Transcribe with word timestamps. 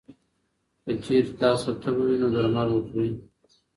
که 0.83 0.91
چېرې 1.03 1.31
تاسو 1.41 1.65
ته 1.73 1.79
تبه 1.81 2.03
وي، 2.07 2.15
نو 2.21 2.27
درمل 2.33 2.69
وخورئ. 2.71 3.11